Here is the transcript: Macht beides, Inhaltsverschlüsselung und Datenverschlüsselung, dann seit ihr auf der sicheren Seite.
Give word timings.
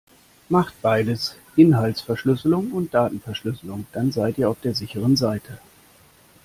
Macht 0.49 0.81
beides, 0.81 1.35
Inhaltsverschlüsselung 1.55 2.71
und 2.71 2.91
Datenverschlüsselung, 2.95 3.85
dann 3.91 4.11
seit 4.11 4.39
ihr 4.39 4.49
auf 4.49 4.59
der 4.61 4.73
sicheren 4.73 5.15
Seite. 5.15 5.59